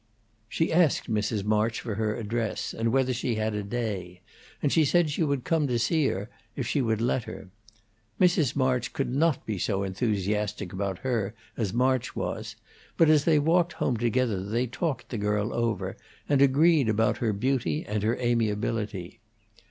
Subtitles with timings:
[0.49, 1.43] She asked Mrs.
[1.43, 4.21] March for her address, and whether she had a day;
[4.59, 7.51] and she said she would come to see her, if she would let her.
[8.19, 8.55] Mrs.
[8.55, 12.55] March could not be so enthusiastic about her as March was,
[12.97, 15.95] but as they walked home together they talked the girl over,
[16.27, 19.19] and agreed about her beauty and her amiability.